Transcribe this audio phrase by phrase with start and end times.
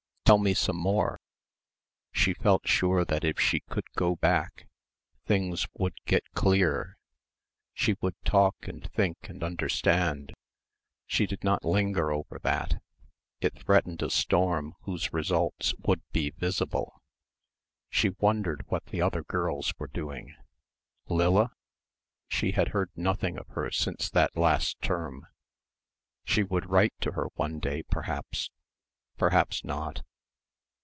[0.23, 1.19] Tell me some more....
[2.13, 4.65] She felt sure that if she could go back,
[5.25, 6.97] things would get clear.
[7.73, 10.31] She would talk and think and understand....
[11.05, 12.81] She did not linger over that.
[13.41, 17.01] It threatened a storm whose results would be visible.
[17.89, 20.33] She wondered what the other girls were doing
[21.09, 21.51] Lilla?
[22.29, 25.27] She had heard nothing of her since that last term.
[26.23, 28.49] She would write to her one day, perhaps.
[29.17, 30.03] Perhaps not....